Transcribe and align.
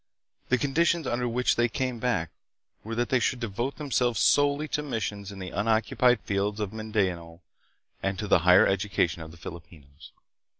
The 0.49 0.57
conditions 0.57 1.05
under 1.05 1.27
which 1.27 1.57
they 1.57 1.69
came 1.69 1.99
back 1.99 2.31
were 2.83 2.95
that 2.95 3.09
they 3.09 3.19
should 3.19 3.39
devote 3.39 3.75
themselves 3.75 4.19
solely 4.19 4.67
to 4.69 4.81
missions 4.81 5.31
in 5.31 5.37
the 5.37 5.51
unoccupied 5.51 6.21
fields 6.21 6.59
of 6.59 6.73
Mindanao, 6.73 7.41
and 8.01 8.17
to 8.17 8.27
the 8.27 8.39
higher 8.39 8.65
education 8.65 9.21
of 9.21 9.29
the 9.29 9.37
Filipinos. 9.37 10.09